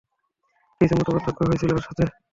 [0.81, 2.03] কিছু মতপার্থক্য হয়েছিল ওর সাথে।